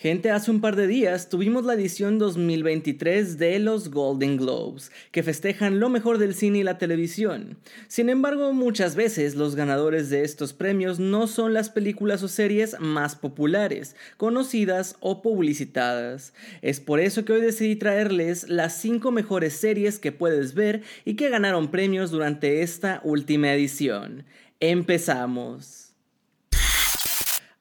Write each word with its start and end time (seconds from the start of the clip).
Gente, 0.00 0.30
hace 0.30 0.50
un 0.50 0.62
par 0.62 0.76
de 0.76 0.86
días 0.86 1.28
tuvimos 1.28 1.66
la 1.66 1.74
edición 1.74 2.18
2023 2.18 3.36
de 3.36 3.58
los 3.58 3.90
Golden 3.90 4.38
Globes, 4.38 4.90
que 5.12 5.22
festejan 5.22 5.78
lo 5.78 5.90
mejor 5.90 6.16
del 6.16 6.34
cine 6.34 6.60
y 6.60 6.62
la 6.62 6.78
televisión. 6.78 7.58
Sin 7.86 8.08
embargo, 8.08 8.54
muchas 8.54 8.96
veces 8.96 9.34
los 9.34 9.56
ganadores 9.56 10.08
de 10.08 10.24
estos 10.24 10.54
premios 10.54 10.98
no 10.98 11.26
son 11.26 11.52
las 11.52 11.68
películas 11.68 12.22
o 12.22 12.28
series 12.28 12.80
más 12.80 13.14
populares, 13.14 13.94
conocidas 14.16 14.96
o 15.00 15.20
publicitadas. 15.20 16.32
Es 16.62 16.80
por 16.80 16.98
eso 16.98 17.26
que 17.26 17.34
hoy 17.34 17.42
decidí 17.42 17.76
traerles 17.76 18.48
las 18.48 18.80
5 18.80 19.10
mejores 19.10 19.52
series 19.52 19.98
que 19.98 20.12
puedes 20.12 20.54
ver 20.54 20.80
y 21.04 21.16
que 21.16 21.28
ganaron 21.28 21.70
premios 21.70 22.10
durante 22.10 22.62
esta 22.62 23.02
última 23.04 23.52
edición. 23.52 24.24
Empezamos. 24.60 25.89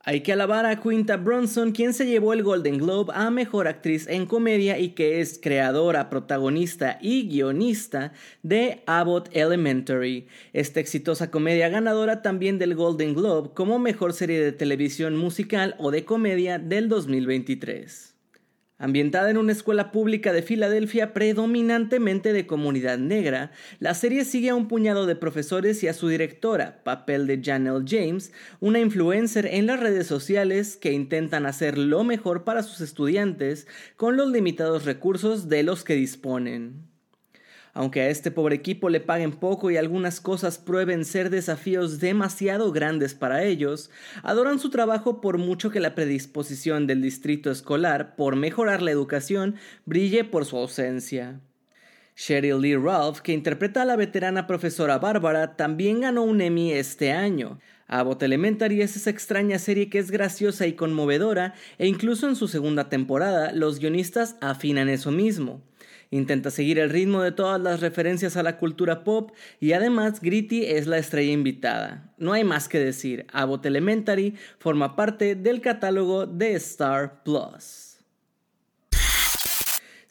Hay 0.10 0.22
que 0.22 0.34
alabar 0.34 0.66
a 0.66 0.82
Quinta 0.82 1.18
Bronson, 1.18 1.72
quien 1.72 1.94
se 1.94 2.08
llevó 2.08 2.34
el 2.34 2.42
Golden 2.42 2.80
Globe 2.80 3.14
a 3.16 3.30
Mejor 3.30 3.68
Actriz 3.68 4.08
en 4.08 4.26
Comedia 4.26 4.80
y 4.80 4.96
que 4.96 5.22
es 5.22 5.38
creadora, 5.40 6.10
protagonista 6.10 6.98
y 7.00 7.30
guionista 7.30 8.14
de 8.42 8.82
Abbott 8.88 9.30
Elementary. 9.34 10.26
Esta 10.52 10.80
exitosa 10.80 11.30
comedia 11.30 11.70
ganadora 11.70 12.24
también 12.24 12.58
del 12.58 12.74
Golden 12.74 13.14
Globe 13.14 13.52
como 13.54 13.78
Mejor 13.78 14.14
Serie 14.14 14.44
de 14.44 14.52
Televisión 14.52 15.16
Musical 15.16 15.76
o 15.78 15.92
de 15.92 16.06
Comedia 16.06 16.58
del 16.58 16.90
2023. 16.90 18.16
Ambientada 18.82 19.30
en 19.30 19.38
una 19.38 19.52
escuela 19.52 19.92
pública 19.92 20.32
de 20.32 20.42
Filadelfia 20.42 21.12
predominantemente 21.14 22.32
de 22.32 22.48
comunidad 22.48 22.98
negra, 22.98 23.52
la 23.80 23.94
serie 23.94 24.24
sigue 24.24 24.52
a 24.52 24.56
un 24.56 24.70
puñado 24.70 25.06
de 25.06 25.18
profesores 25.18 25.84
y 25.84 25.90
a 25.90 25.94
su 25.94 26.08
directora, 26.08 26.82
papel 26.86 27.28
de 27.28 27.42
Janelle 27.44 27.84
James, 27.86 28.32
una 28.62 28.80
influencer 28.80 29.48
en 29.48 29.66
las 29.66 29.82
redes 29.82 30.08
sociales 30.08 30.78
que 30.78 30.94
intentan 30.94 31.46
hacer 31.46 31.78
lo 31.78 32.06
mejor 32.06 32.46
para 32.46 32.64
sus 32.64 32.80
estudiantes 32.80 33.68
con 33.98 34.16
los 34.16 34.32
limitados 34.32 34.86
recursos 34.86 35.50
de 35.50 35.64
los 35.64 35.84
que 35.84 35.96
disponen. 35.96 36.99
Aunque 37.80 38.02
a 38.02 38.10
este 38.10 38.30
pobre 38.30 38.58
equipo 38.58 38.90
le 38.90 39.00
paguen 39.00 39.32
poco 39.32 39.72
y 39.72 39.78
algunas 39.78 40.20
cosas 40.20 40.58
prueben 40.58 41.06
ser 41.06 41.30
desafíos 41.30 42.02
demasiado 42.02 42.74
grandes 42.74 43.14
para 43.14 43.46
ellos, 43.46 43.90
adoran 44.22 44.60
su 44.60 44.70
trabajo 44.70 45.22
por 45.22 45.38
mucho 45.38 45.72
que 45.72 45.80
la 45.80 45.96
predisposición 45.96 46.88
del 46.88 47.02
distrito 47.02 47.50
escolar 47.50 48.18
por 48.18 48.36
mejorar 48.36 48.82
la 48.82 48.92
educación 48.92 49.56
brille 49.86 50.26
por 50.26 50.44
su 50.44 50.58
ausencia. 50.58 51.40
Sheryl 52.18 52.60
Lee 52.60 52.76
Ralph, 52.76 53.20
que 53.20 53.32
interpreta 53.32 53.84
a 53.84 53.86
la 53.86 53.96
veterana 53.96 54.46
profesora 54.46 55.00
Bárbara, 55.00 55.56
también 55.56 56.02
ganó 56.02 56.24
un 56.24 56.42
Emmy 56.42 56.74
este 56.74 57.14
año. 57.14 57.62
Abbott 57.88 58.22
Elementary 58.24 58.82
es 58.82 58.98
esa 58.98 59.10
extraña 59.10 59.58
serie 59.58 59.90
que 59.90 60.00
es 60.00 60.12
graciosa 60.12 60.68
y 60.68 60.74
conmovedora, 60.74 61.54
e 61.78 61.88
incluso 61.88 62.28
en 62.28 62.36
su 62.36 62.50
segunda 62.50 62.90
temporada 62.90 63.54
los 63.54 63.80
guionistas 63.80 64.36
afinan 64.42 64.90
eso 64.90 65.12
mismo. 65.12 65.62
Intenta 66.12 66.50
seguir 66.50 66.80
el 66.80 66.90
ritmo 66.90 67.22
de 67.22 67.32
todas 67.32 67.62
las 67.62 67.82
referencias 67.82 68.36
a 68.36 68.44
la 68.44 68.58
cultura 68.58 69.04
pop 69.04 69.32
y 69.60 69.74
además 69.74 70.22
Gritty 70.22 70.66
es 70.66 70.88
la 70.88 70.98
estrella 70.98 71.32
invitada. 71.32 72.12
No 72.18 72.34
hay 72.34 72.44
más 72.44 72.68
que 72.68 72.80
decir, 72.80 73.28
Abbott 73.32 73.66
Elementary 73.66 74.36
forma 74.58 74.96
parte 74.96 75.36
del 75.36 75.62
catálogo 75.62 76.26
de 76.26 76.56
Star 76.56 77.24
Plus. 77.24 77.89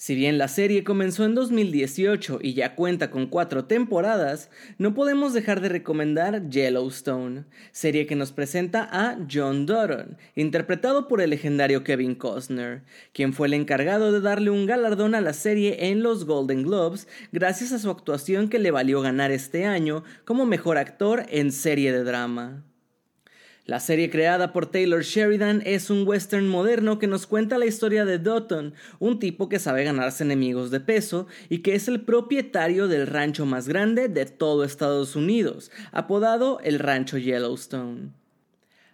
Si 0.01 0.15
bien 0.15 0.39
la 0.39 0.47
serie 0.47 0.85
comenzó 0.85 1.25
en 1.25 1.35
2018 1.35 2.39
y 2.41 2.55
ya 2.55 2.77
cuenta 2.77 3.11
con 3.11 3.27
cuatro 3.27 3.65
temporadas, 3.65 4.49
no 4.79 4.95
podemos 4.95 5.33
dejar 5.33 5.61
de 5.61 5.69
recomendar 5.69 6.49
Yellowstone, 6.49 7.47
serie 7.73 8.07
que 8.07 8.15
nos 8.15 8.31
presenta 8.31 8.89
a 8.93 9.19
John 9.29 9.67
Dutton, 9.67 10.17
interpretado 10.37 11.09
por 11.09 11.21
el 11.21 11.31
legendario 11.31 11.83
Kevin 11.83 12.15
Costner, 12.15 12.85
quien 13.13 13.33
fue 13.33 13.49
el 13.49 13.55
encargado 13.55 14.13
de 14.13 14.21
darle 14.21 14.51
un 14.51 14.67
galardón 14.67 15.17
a 15.17 15.21
la 15.21 15.33
serie 15.33 15.89
en 15.91 16.05
los 16.05 16.27
Golden 16.27 16.63
Globes 16.63 17.09
gracias 17.33 17.73
a 17.73 17.81
su 17.81 17.91
actuación 17.91 18.49
que 18.49 18.61
le 18.61 18.71
valió 18.71 19.01
ganar 19.01 19.33
este 19.33 19.67
año 19.67 20.05
como 20.25 20.47
mejor 20.47 20.79
actor 20.79 21.27
en 21.29 21.51
serie 21.51 21.91
de 21.91 22.05
drama. 22.05 22.68
La 23.69 23.81
serie 23.81 24.09
creada 24.09 24.55
por 24.55 24.65
Taylor 24.65 25.03
Sheridan 25.03 25.61
es 25.67 25.91
un 25.91 26.09
western 26.09 26.49
moderno 26.49 26.99
que 26.99 27.07
nos 27.07 27.27
cuenta 27.27 27.59
la 27.59 27.67
historia 27.67 28.07
de 28.07 28.19
Dutton, 28.19 28.73
un 28.99 29.19
tipo 29.19 29.51
que 29.51 29.59
sabe 29.59 29.85
ganarse 29.85 30.25
enemigos 30.25 30.71
de 30.71 30.81
peso 30.81 31.27
y 31.51 31.59
que 31.59 31.75
es 31.75 31.87
el 31.87 32.01
propietario 32.01 32.89
del 32.89 33.07
rancho 33.07 33.45
más 33.45 33.69
grande 33.69 34.09
de 34.09 34.25
todo 34.25 34.65
Estados 34.65 35.17
Unidos, 35.17 35.71
apodado 35.93 36.61
el 36.65 36.79
Rancho 36.79 37.19
Yellowstone. 37.19 38.13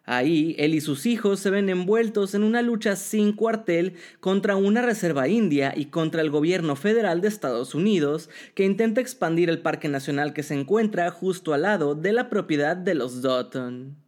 Ahí, 0.07 0.57
él 0.59 0.75
y 0.75 0.81
sus 0.81 1.07
hijos 1.07 1.39
se 1.39 1.51
ven 1.51 1.69
envueltos 1.69 2.35
en 2.35 2.43
una 2.43 2.61
lucha 2.61 2.97
sin 2.97 3.33
cuartel 3.33 3.95
contra 4.19 4.57
una 4.57 4.83
reserva 4.83 5.29
india 5.29 5.73
y 5.77 5.85
contra 5.85 6.21
el 6.21 6.31
gobierno 6.31 6.75
federal 6.75 7.21
de 7.21 7.29
Estados 7.29 7.77
Unidos, 7.77 8.29
que 8.57 8.65
intenta 8.65 9.01
expandir 9.01 9.51
el 9.51 9.61
parque 9.61 9.89
nacional 9.89 10.33
que 10.33 10.43
se 10.43 10.55
encuentra 10.55 11.13
justo 11.13 11.55
al 11.55 11.63
lado 11.63 11.95
de 11.95 12.13
la 12.13 12.29
propiedad 12.29 12.77
de 12.77 12.95
los 12.97 13.23
Dutton. 13.23 14.04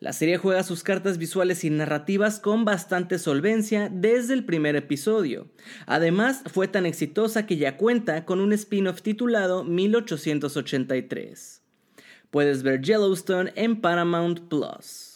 La 0.00 0.12
serie 0.12 0.36
juega 0.36 0.62
sus 0.64 0.82
cartas 0.82 1.18
visuales 1.18 1.64
y 1.64 1.70
narrativas 1.70 2.40
con 2.40 2.64
bastante 2.64 3.18
solvencia 3.18 3.88
desde 3.90 4.34
el 4.34 4.44
primer 4.44 4.76
episodio. 4.76 5.48
Además, 5.86 6.42
fue 6.52 6.68
tan 6.68 6.84
exitosa 6.84 7.46
que 7.46 7.56
ya 7.56 7.76
cuenta 7.76 8.24
con 8.24 8.40
un 8.40 8.52
spin-off 8.52 9.02
titulado 9.02 9.64
1883. 9.64 11.62
Puedes 12.30 12.62
ver 12.62 12.82
Yellowstone 12.82 13.52
en 13.54 13.80
Paramount 13.80 14.48
Plus. 14.48 15.13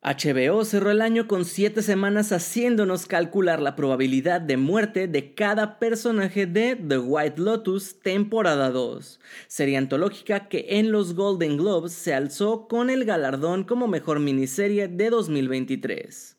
HBO 0.00 0.64
cerró 0.64 0.92
el 0.92 1.02
año 1.02 1.26
con 1.26 1.44
7 1.44 1.82
semanas 1.82 2.30
haciéndonos 2.30 3.06
calcular 3.06 3.60
la 3.60 3.74
probabilidad 3.74 4.40
de 4.40 4.56
muerte 4.56 5.08
de 5.08 5.34
cada 5.34 5.80
personaje 5.80 6.46
de 6.46 6.76
The 6.76 6.98
White 6.98 7.40
Lotus 7.40 7.98
temporada 7.98 8.70
2, 8.70 9.18
serie 9.48 9.76
antológica 9.76 10.48
que 10.48 10.66
en 10.78 10.92
los 10.92 11.14
Golden 11.14 11.56
Globes 11.56 11.94
se 11.94 12.14
alzó 12.14 12.68
con 12.68 12.90
el 12.90 13.04
galardón 13.04 13.64
como 13.64 13.88
mejor 13.88 14.20
miniserie 14.20 14.86
de 14.86 15.10
2023. 15.10 16.36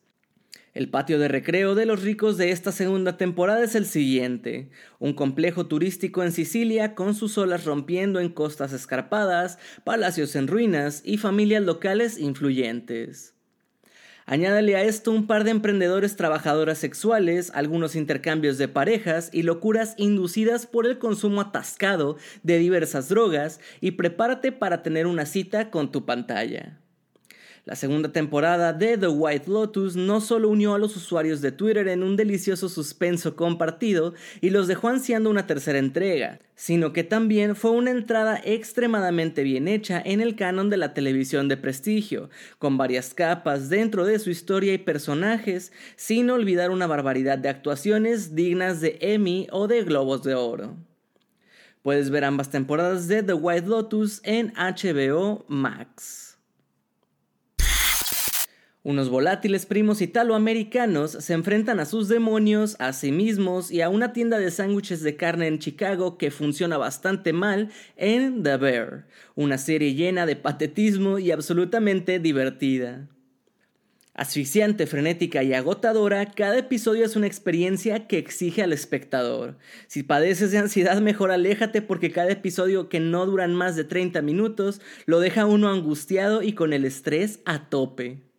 El 0.72 0.88
patio 0.88 1.18
de 1.18 1.28
recreo 1.28 1.74
de 1.74 1.84
los 1.84 2.02
ricos 2.02 2.38
de 2.38 2.52
esta 2.52 2.72
segunda 2.72 3.18
temporada 3.18 3.62
es 3.62 3.74
el 3.74 3.84
siguiente, 3.84 4.70
un 4.98 5.12
complejo 5.12 5.66
turístico 5.66 6.22
en 6.22 6.32
Sicilia 6.32 6.94
con 6.94 7.14
sus 7.14 7.36
olas 7.36 7.66
rompiendo 7.66 8.20
en 8.20 8.30
costas 8.30 8.72
escarpadas, 8.72 9.58
palacios 9.84 10.34
en 10.34 10.46
ruinas 10.46 11.02
y 11.04 11.18
familias 11.18 11.62
locales 11.62 12.18
influyentes. 12.18 13.34
Añádale 14.30 14.76
a 14.76 14.84
esto 14.84 15.10
un 15.10 15.26
par 15.26 15.42
de 15.42 15.50
emprendedores 15.50 16.14
trabajadoras 16.14 16.78
sexuales, 16.78 17.50
algunos 17.52 17.96
intercambios 17.96 18.58
de 18.58 18.68
parejas 18.68 19.28
y 19.32 19.42
locuras 19.42 19.94
inducidas 19.96 20.66
por 20.66 20.86
el 20.86 21.00
consumo 21.00 21.40
atascado 21.40 22.16
de 22.44 22.58
diversas 22.58 23.08
drogas 23.08 23.58
y 23.80 23.90
prepárate 23.90 24.52
para 24.52 24.84
tener 24.84 25.08
una 25.08 25.26
cita 25.26 25.72
con 25.72 25.90
tu 25.90 26.06
pantalla. 26.06 26.79
La 27.66 27.76
segunda 27.76 28.10
temporada 28.10 28.72
de 28.72 28.96
The 28.96 29.08
White 29.08 29.50
Lotus 29.50 29.94
no 29.94 30.20
solo 30.20 30.48
unió 30.48 30.74
a 30.74 30.78
los 30.78 30.96
usuarios 30.96 31.42
de 31.42 31.52
Twitter 31.52 31.88
en 31.88 32.02
un 32.02 32.16
delicioso 32.16 32.70
suspenso 32.70 33.36
compartido 33.36 34.14
y 34.40 34.50
los 34.50 34.66
dejó 34.66 34.88
ansiando 34.88 35.28
una 35.28 35.46
tercera 35.46 35.78
entrega, 35.78 36.40
sino 36.54 36.94
que 36.94 37.04
también 37.04 37.54
fue 37.54 37.72
una 37.72 37.90
entrada 37.90 38.40
extremadamente 38.44 39.42
bien 39.42 39.68
hecha 39.68 40.00
en 40.04 40.22
el 40.22 40.36
canon 40.36 40.70
de 40.70 40.78
la 40.78 40.94
televisión 40.94 41.48
de 41.48 41.58
prestigio, 41.58 42.30
con 42.58 42.78
varias 42.78 43.12
capas 43.12 43.68
dentro 43.68 44.06
de 44.06 44.18
su 44.18 44.30
historia 44.30 44.72
y 44.72 44.78
personajes, 44.78 45.70
sin 45.96 46.30
olvidar 46.30 46.70
una 46.70 46.86
barbaridad 46.86 47.36
de 47.38 47.50
actuaciones 47.50 48.34
dignas 48.34 48.80
de 48.80 48.98
Emmy 49.02 49.48
o 49.52 49.68
de 49.68 49.84
Globos 49.84 50.22
de 50.22 50.34
Oro. 50.34 50.76
Puedes 51.82 52.10
ver 52.10 52.24
ambas 52.24 52.50
temporadas 52.50 53.06
de 53.08 53.22
The 53.22 53.34
White 53.34 53.66
Lotus 53.66 54.20
en 54.24 54.52
HBO 54.54 55.44
Max. 55.48 56.29
Unos 58.82 59.10
volátiles 59.10 59.66
primos 59.66 60.00
italoamericanos 60.00 61.10
se 61.10 61.34
enfrentan 61.34 61.80
a 61.80 61.84
sus 61.84 62.08
demonios, 62.08 62.76
a 62.78 62.94
sí 62.94 63.12
mismos 63.12 63.70
y 63.70 63.82
a 63.82 63.90
una 63.90 64.14
tienda 64.14 64.38
de 64.38 64.50
sándwiches 64.50 65.02
de 65.02 65.16
carne 65.16 65.48
en 65.48 65.58
Chicago 65.58 66.16
que 66.16 66.30
funciona 66.30 66.78
bastante 66.78 67.34
mal 67.34 67.68
en 67.98 68.42
The 68.42 68.56
Bear, 68.56 69.06
una 69.34 69.58
serie 69.58 69.92
llena 69.92 70.24
de 70.24 70.36
patetismo 70.36 71.18
y 71.18 71.30
absolutamente 71.30 72.20
divertida. 72.20 73.06
Asfixiante, 74.14 74.86
frenética 74.86 75.42
y 75.42 75.52
agotadora, 75.52 76.24
cada 76.30 76.56
episodio 76.56 77.04
es 77.04 77.16
una 77.16 77.26
experiencia 77.26 78.06
que 78.06 78.16
exige 78.16 78.62
al 78.62 78.72
espectador. 78.72 79.58
Si 79.88 80.02
padeces 80.04 80.52
de 80.52 80.58
ansiedad, 80.58 81.02
mejor 81.02 81.32
aléjate 81.32 81.82
porque 81.82 82.12
cada 82.12 82.30
episodio 82.30 82.88
que 82.88 82.98
no 82.98 83.26
duran 83.26 83.54
más 83.54 83.76
de 83.76 83.84
30 83.84 84.22
minutos 84.22 84.80
lo 85.04 85.20
deja 85.20 85.44
uno 85.44 85.68
angustiado 85.68 86.42
y 86.42 86.54
con 86.54 86.72
el 86.72 86.86
estrés 86.86 87.40
a 87.44 87.68
tope. 87.68 88.29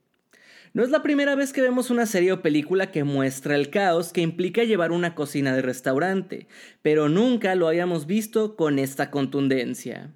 No 0.73 0.83
es 0.83 0.89
la 0.89 1.03
primera 1.03 1.35
vez 1.35 1.51
que 1.51 1.61
vemos 1.61 1.89
una 1.89 2.05
serie 2.05 2.31
o 2.31 2.41
película 2.41 2.91
que 2.91 3.03
muestra 3.03 3.55
el 3.55 3.69
caos 3.69 4.13
que 4.13 4.21
implica 4.21 4.63
llevar 4.63 4.93
una 4.93 5.15
cocina 5.15 5.53
de 5.53 5.61
restaurante, 5.61 6.47
pero 6.81 7.09
nunca 7.09 7.55
lo 7.55 7.67
habíamos 7.67 8.05
visto 8.05 8.55
con 8.55 8.79
esta 8.79 9.11
contundencia. 9.11 10.11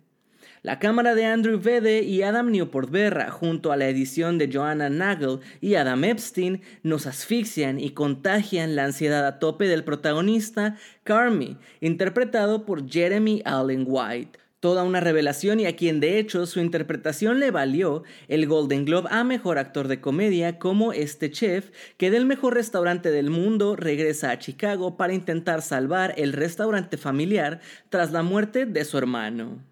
La 0.61 0.79
cámara 0.79 1.13
de 1.13 1.25
Andrew 1.25 1.59
Vede 1.59 2.03
y 2.03 2.21
Adam 2.21 2.51
Newport 2.51 2.89
Berra, 2.89 3.31
junto 3.31 3.73
a 3.73 3.75
la 3.75 3.89
edición 3.89 4.37
de 4.37 4.49
Joanna 4.51 4.89
Nagel 4.89 5.39
y 5.59 5.75
Adam 5.75 6.05
Epstein, 6.05 6.61
nos 6.83 7.05
asfixian 7.05 7.77
y 7.77 7.89
contagian 7.89 8.77
la 8.77 8.85
ansiedad 8.85 9.27
a 9.27 9.39
tope 9.39 9.67
del 9.67 9.83
protagonista, 9.83 10.77
Carmi, 11.03 11.57
interpretado 11.81 12.65
por 12.65 12.89
Jeremy 12.89 13.41
Allen 13.43 13.83
White. 13.85 14.44
Toda 14.65 14.83
una 14.83 14.99
revelación 14.99 15.59
y 15.59 15.67
a 15.67 15.75
quien 15.75 15.99
de 15.99 16.17
hecho 16.17 16.47
su 16.47 16.59
interpretación 16.59 17.39
le 17.39 17.51
valió 17.51 18.01
el 18.27 18.47
Golden 18.47 18.83
Globe 18.83 19.07
a 19.11 19.23
Mejor 19.23 19.59
Actor 19.59 19.87
de 19.87 20.01
Comedia 20.01 20.57
como 20.57 20.91
este 20.91 21.29
chef 21.29 21.69
que 21.97 22.09
del 22.09 22.25
mejor 22.25 22.55
restaurante 22.55 23.11
del 23.11 23.29
mundo 23.29 23.75
regresa 23.75 24.31
a 24.31 24.39
Chicago 24.39 24.97
para 24.97 25.13
intentar 25.13 25.61
salvar 25.61 26.15
el 26.17 26.33
restaurante 26.33 26.97
familiar 26.97 27.59
tras 27.89 28.11
la 28.11 28.23
muerte 28.23 28.65
de 28.65 28.83
su 28.85 28.97
hermano. 28.97 29.63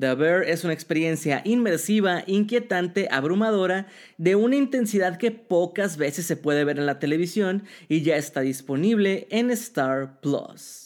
The 0.00 0.14
Bear 0.14 0.44
es 0.44 0.64
una 0.64 0.72
experiencia 0.72 1.42
inmersiva, 1.44 2.24
inquietante, 2.26 3.08
abrumadora, 3.10 3.88
de 4.16 4.36
una 4.36 4.56
intensidad 4.56 5.18
que 5.18 5.32
pocas 5.32 5.98
veces 5.98 6.24
se 6.24 6.38
puede 6.38 6.64
ver 6.64 6.78
en 6.78 6.86
la 6.86 6.98
televisión 6.98 7.64
y 7.90 8.00
ya 8.00 8.16
está 8.16 8.40
disponible 8.40 9.26
en 9.30 9.50
Star 9.50 10.18
Plus. 10.22 10.85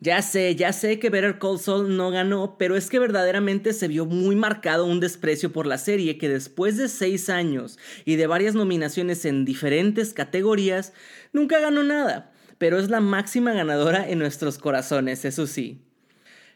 Ya 0.00 0.22
sé, 0.22 0.54
ya 0.54 0.72
sé 0.72 1.00
que 1.00 1.10
Better 1.10 1.40
Call 1.40 1.58
Saul 1.58 1.96
no 1.96 2.12
ganó, 2.12 2.56
pero 2.56 2.76
es 2.76 2.88
que 2.88 3.00
verdaderamente 3.00 3.72
se 3.72 3.88
vio 3.88 4.06
muy 4.06 4.36
marcado 4.36 4.86
un 4.86 5.00
desprecio 5.00 5.50
por 5.50 5.66
la 5.66 5.76
serie 5.76 6.18
que 6.18 6.28
después 6.28 6.76
de 6.76 6.88
seis 6.88 7.28
años 7.28 7.80
y 8.04 8.14
de 8.14 8.28
varias 8.28 8.54
nominaciones 8.54 9.24
en 9.24 9.44
diferentes 9.44 10.14
categorías, 10.14 10.92
nunca 11.32 11.58
ganó 11.58 11.82
nada, 11.82 12.30
pero 12.58 12.78
es 12.78 12.90
la 12.90 13.00
máxima 13.00 13.52
ganadora 13.52 14.08
en 14.08 14.20
nuestros 14.20 14.58
corazones, 14.58 15.24
eso 15.24 15.48
sí. 15.48 15.82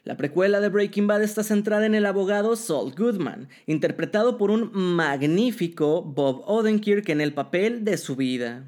La 0.05 0.17
precuela 0.17 0.61
de 0.61 0.69
Breaking 0.69 1.09
Bad 1.09 1.25
está 1.25 1.43
centrada 1.43 1.85
en 1.85 1.97
el 1.97 2.07
abogado 2.07 2.55
Saul 2.55 2.95
Goodman, 2.95 3.49
interpretado 3.67 4.39
por 4.39 4.53
un 4.53 4.71
magnífico 4.73 6.03
Bob 6.03 6.45
Odenkirk 6.47 7.09
en 7.09 7.21
el 7.21 7.35
papel 7.35 7.85
de 7.85 7.97
su 7.97 8.15
vida. 8.15 8.65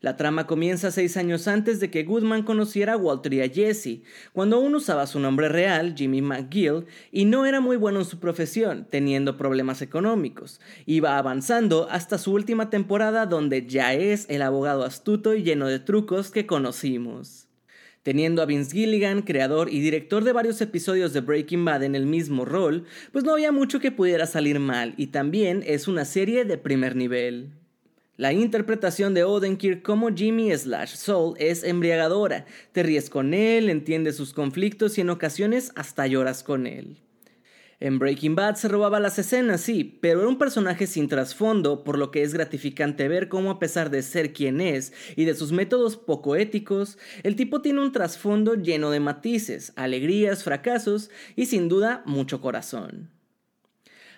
La 0.00 0.16
trama 0.16 0.46
comienza 0.46 0.90
seis 0.90 1.18
años 1.18 1.46
antes 1.46 1.78
de 1.78 1.90
que 1.90 2.04
Goodman 2.04 2.42
conociera 2.42 2.94
a 2.94 2.96
Walter 2.96 3.34
y 3.34 3.42
a 3.42 3.48
Jesse, 3.50 4.00
cuando 4.32 4.56
aún 4.56 4.74
usaba 4.74 5.06
su 5.06 5.20
nombre 5.20 5.50
real, 5.50 5.94
Jimmy 5.94 6.22
McGill, 6.22 6.86
y 7.12 7.26
no 7.26 7.44
era 7.44 7.60
muy 7.60 7.76
bueno 7.76 7.98
en 7.98 8.06
su 8.06 8.18
profesión, 8.18 8.86
teniendo 8.88 9.36
problemas 9.36 9.82
económicos. 9.82 10.58
Iba 10.86 11.18
avanzando 11.18 11.86
hasta 11.90 12.16
su 12.16 12.32
última 12.32 12.70
temporada 12.70 13.26
donde 13.26 13.66
ya 13.66 13.92
es 13.92 14.24
el 14.30 14.40
abogado 14.40 14.84
astuto 14.84 15.34
y 15.34 15.42
lleno 15.42 15.66
de 15.68 15.80
trucos 15.80 16.30
que 16.30 16.46
conocimos. 16.46 17.48
Teniendo 18.02 18.40
a 18.40 18.46
Vince 18.46 18.72
Gilligan, 18.72 19.20
creador 19.20 19.70
y 19.70 19.80
director 19.80 20.24
de 20.24 20.32
varios 20.32 20.62
episodios 20.62 21.12
de 21.12 21.20
Breaking 21.20 21.66
Bad 21.66 21.82
en 21.82 21.94
el 21.94 22.06
mismo 22.06 22.46
rol, 22.46 22.86
pues 23.12 23.24
no 23.24 23.34
había 23.34 23.52
mucho 23.52 23.80
que 23.80 23.92
pudiera 23.92 24.24
salir 24.24 24.60
mal 24.60 24.94
y 24.96 25.08
también 25.08 25.62
es 25.66 25.88
una 25.88 26.06
serie 26.06 26.46
de 26.46 26.56
primer 26.56 26.96
nivel. 26.96 27.59
La 28.20 28.34
interpretación 28.34 29.14
de 29.14 29.24
Odenkirk 29.24 29.80
como 29.80 30.14
Jimmy 30.14 30.54
slash 30.54 30.94
Soul 30.94 31.36
es 31.38 31.64
embriagadora. 31.64 32.44
Te 32.72 32.82
ríes 32.82 33.08
con 33.08 33.32
él, 33.32 33.70
entiendes 33.70 34.16
sus 34.16 34.34
conflictos 34.34 34.98
y 34.98 35.00
en 35.00 35.08
ocasiones 35.08 35.72
hasta 35.74 36.06
lloras 36.06 36.42
con 36.42 36.66
él. 36.66 36.98
En 37.80 37.98
Breaking 37.98 38.34
Bad 38.34 38.56
se 38.56 38.68
robaba 38.68 39.00
las 39.00 39.18
escenas, 39.18 39.62
sí, 39.62 39.98
pero 40.02 40.20
era 40.20 40.28
un 40.28 40.36
personaje 40.36 40.86
sin 40.86 41.08
trasfondo, 41.08 41.82
por 41.82 41.96
lo 41.96 42.10
que 42.10 42.22
es 42.22 42.34
gratificante 42.34 43.08
ver 43.08 43.30
cómo 43.30 43.52
a 43.52 43.58
pesar 43.58 43.88
de 43.88 44.02
ser 44.02 44.34
quien 44.34 44.60
es 44.60 44.92
y 45.16 45.24
de 45.24 45.34
sus 45.34 45.50
métodos 45.50 45.96
poco 45.96 46.36
éticos, 46.36 46.98
el 47.22 47.36
tipo 47.36 47.62
tiene 47.62 47.80
un 47.80 47.90
trasfondo 47.90 48.54
lleno 48.54 48.90
de 48.90 49.00
matices, 49.00 49.72
alegrías, 49.76 50.44
fracasos 50.44 51.08
y 51.36 51.46
sin 51.46 51.70
duda 51.70 52.02
mucho 52.04 52.42
corazón. 52.42 53.08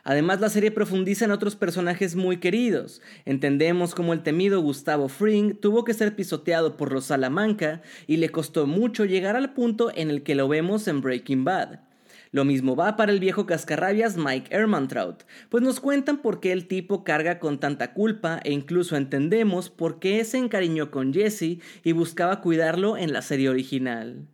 Además, 0.05 0.41
la 0.41 0.49
serie 0.49 0.73
profundiza 0.73 1.25
en 1.25 1.31
otros 1.31 1.55
personajes 1.55 2.17
muy 2.17 2.39
queridos. 2.39 3.01
Entendemos 3.25 3.95
cómo 3.95 4.13
el 4.13 4.23
temido 4.23 4.61
Gustavo 4.61 5.09
Fring 5.09 5.55
tuvo 5.55 5.85
que 5.85 5.95
ser 5.95 6.17
pisoteado 6.17 6.77
por 6.77 6.93
los 6.93 7.07
Salamanca 7.07 7.83
y 8.09 8.17
le 8.17 8.31
costó 8.31 8.67
mucho 8.67 9.05
llegar 9.05 9.37
al 9.37 9.53
punto 9.53 9.93
en 9.95 10.11
el 10.11 10.23
que 10.23 10.35
lo 10.35 10.49
vemos 10.49 10.89
en 10.89 11.01
Breaking 11.01 11.45
Bad. 11.45 11.81
Lo 12.33 12.47
mismo 12.47 12.75
va 12.75 12.97
para 12.97 13.13
el 13.13 13.21
viejo 13.21 13.45
cascarrabias 13.45 14.17
Mike 14.17 14.57
Ehrmantraut, 14.57 15.25
pues 15.51 15.63
nos 15.63 15.81
cuentan 15.81 16.23
por 16.23 16.41
qué 16.41 16.53
el 16.53 16.67
tipo 16.67 17.05
carga 17.05 17.39
con 17.39 17.61
tanta 17.61 17.93
culpa 17.93 18.41
e 18.43 18.53
incluso 18.53 18.97
entendemos 18.97 19.69
por 19.69 19.99
qué 19.99 20.25
se 20.25 20.39
encariñó 20.39 20.91
con 20.91 21.13
Jesse 21.13 21.59
y 21.85 21.93
buscaba 21.93 22.41
cuidarlo 22.41 22.97
en 22.97 23.13
la 23.13 23.21
serie 23.21 23.51
original. 23.51 24.27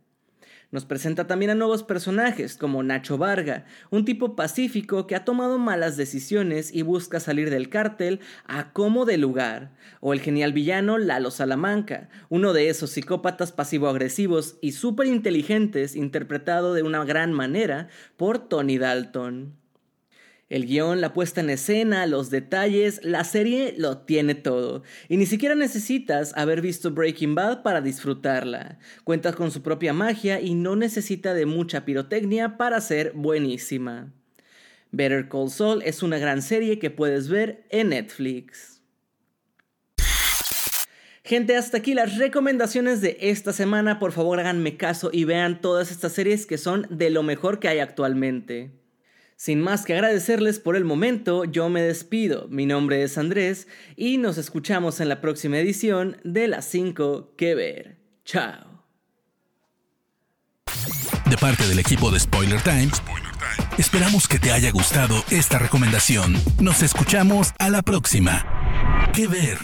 Nos 0.71 0.85
presenta 0.85 1.25
también 1.25 1.49
a 1.49 1.55
nuevos 1.55 1.81
personajes 1.81 2.55
como 2.55 2.83
Nacho 2.83 3.17
Varga, 3.17 3.65
un 3.89 4.05
tipo 4.05 4.35
pacífico 4.35 5.07
que 5.07 5.15
ha 5.15 5.25
tomado 5.25 5.57
malas 5.57 5.97
decisiones 5.97 6.71
y 6.71 6.83
busca 6.83 7.19
salir 7.19 7.49
del 7.49 7.69
cártel 7.69 8.19
a 8.45 8.71
como 8.71 9.05
de 9.05 9.17
lugar, 9.17 9.71
o 9.99 10.13
el 10.13 10.19
genial 10.19 10.53
villano 10.53 10.99
Lalo 10.99 11.31
Salamanca, 11.31 12.09
uno 12.29 12.53
de 12.53 12.69
esos 12.69 12.91
psicópatas 12.91 13.51
pasivo-agresivos 13.51 14.57
y 14.61 14.73
súper 14.73 15.07
inteligentes 15.07 15.95
interpretado 15.95 16.75
de 16.75 16.83
una 16.83 17.03
gran 17.03 17.33
manera 17.33 17.87
por 18.15 18.37
Tony 18.37 18.77
Dalton. 18.77 19.58
El 20.49 20.65
guion, 20.65 20.99
la 20.99 21.13
puesta 21.13 21.41
en 21.41 21.51
escena, 21.51 22.07
los 22.07 22.31
detalles, 22.31 22.99
la 23.03 23.23
serie 23.23 23.75
lo 23.77 23.99
tiene 23.99 24.33
todo. 24.33 24.81
Y 25.07 25.17
ni 25.17 25.27
siquiera 25.27 25.53
necesitas 25.53 26.35
haber 26.35 26.61
visto 26.61 26.89
Breaking 26.89 27.35
Bad 27.35 27.61
para 27.61 27.81
disfrutarla. 27.81 28.79
Cuenta 29.03 29.33
con 29.33 29.51
su 29.51 29.61
propia 29.61 29.93
magia 29.93 30.41
y 30.41 30.55
no 30.55 30.75
necesita 30.75 31.35
de 31.35 31.45
mucha 31.45 31.85
pirotecnia 31.85 32.57
para 32.57 32.81
ser 32.81 33.11
buenísima. 33.13 34.11
Better 34.91 35.29
Call 35.29 35.51
Saul 35.51 35.83
es 35.83 36.01
una 36.01 36.17
gran 36.17 36.41
serie 36.41 36.79
que 36.79 36.89
puedes 36.89 37.29
ver 37.29 37.63
en 37.69 37.89
Netflix. 37.89 38.81
Gente, 41.23 41.55
hasta 41.55 41.77
aquí 41.77 41.93
las 41.93 42.17
recomendaciones 42.17 43.01
de 43.01 43.17
esta 43.21 43.53
semana. 43.53 43.99
Por 43.99 44.13
favor, 44.13 44.39
háganme 44.39 44.77
caso 44.77 45.11
y 45.13 45.25
vean 45.25 45.61
todas 45.61 45.91
estas 45.91 46.13
series 46.13 46.47
que 46.47 46.57
son 46.57 46.87
de 46.89 47.11
lo 47.11 47.21
mejor 47.21 47.59
que 47.59 47.67
hay 47.67 47.77
actualmente. 47.77 48.78
Sin 49.39 49.61
más 49.61 49.85
que 49.85 49.93
agradecerles 49.93 50.59
por 50.59 50.75
el 50.75 50.83
momento, 50.83 51.45
yo 51.45 51.69
me 51.69 51.81
despido. 51.81 52.49
Mi 52.49 52.65
nombre 52.65 53.03
es 53.03 53.17
Andrés 53.17 53.69
y 53.95 54.17
nos 54.17 54.37
escuchamos 54.37 54.99
en 54.99 55.07
la 55.07 55.21
próxima 55.21 55.57
edición 55.57 56.17
de 56.25 56.49
Las 56.49 56.65
5 56.65 57.35
que 57.37 57.55
ver. 57.55 57.99
Chao. 58.25 58.83
De 61.29 61.37
parte 61.37 61.65
del 61.67 61.79
equipo 61.79 62.11
de 62.11 62.19
Spoiler 62.19 62.61
Times, 62.63 63.01
esperamos 63.77 64.27
que 64.27 64.39
te 64.39 64.51
haya 64.51 64.71
gustado 64.71 65.23
esta 65.31 65.57
recomendación. 65.57 66.35
Nos 66.59 66.83
escuchamos 66.83 67.53
a 67.59 67.69
la 67.69 67.81
próxima. 67.81 68.45
Que 69.13 69.27
ver. 69.27 69.59